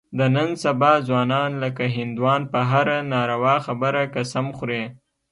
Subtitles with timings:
[0.19, 4.83] د نن سبا ځوانان لکه هندوان په هره ناروا خبره قسم خوري.